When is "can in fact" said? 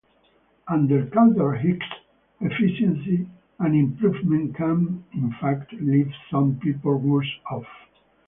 4.55-5.73